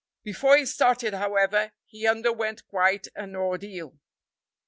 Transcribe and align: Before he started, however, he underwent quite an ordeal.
Before 0.23 0.57
he 0.57 0.65
started, 0.65 1.13
however, 1.13 1.73
he 1.85 2.07
underwent 2.07 2.65
quite 2.65 3.07
an 3.13 3.35
ordeal. 3.35 3.99